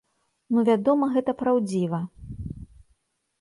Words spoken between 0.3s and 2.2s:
Ну вядома, гэта праўдзіва.